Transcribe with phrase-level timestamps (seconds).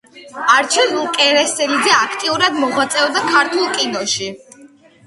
[0.53, 4.35] არჩილ კერესელიძე აქტიურად მოღვაწეობდა ქართულ კინოში.